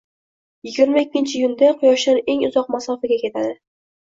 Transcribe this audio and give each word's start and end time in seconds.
yigirma 0.67 1.03
ikkinchi 1.05 1.35
iyunda 1.39 1.69
Quyoshdan 1.83 2.19
eng 2.35 2.43
uzoq 2.49 2.73
masofaga 2.79 3.21
ketadi. 3.27 3.55